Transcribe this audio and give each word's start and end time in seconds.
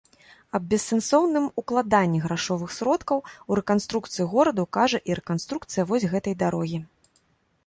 Аб 0.59 0.63
бессэнсоўным 0.69 1.45
укладанні 1.61 2.21
грашовых 2.25 2.73
сродкаў 2.77 3.17
у 3.27 3.51
рэканструкцыю 3.61 4.25
гораду 4.33 4.63
кажа 4.79 5.03
і 5.11 5.19
рэканструкцыя 5.21 5.83
вось 5.93 6.09
гэтай 6.17 6.35
дарогі. 6.43 6.83